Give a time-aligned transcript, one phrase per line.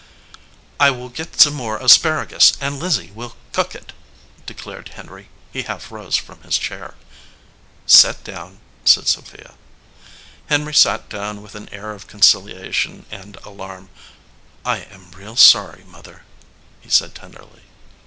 [0.79, 3.93] "I will get some more asparagus, and Lizzie will cook it,"
[4.47, 5.29] declared Henry.
[5.53, 6.95] He half rose from his chair.
[7.85, 9.53] "Set down," said Sophia.
[10.47, 13.91] Henry sat down with an air of conciliation and alarm.
[14.65, 16.23] "I am real sorry, Mother,"
[16.79, 17.61] he said, ten derly.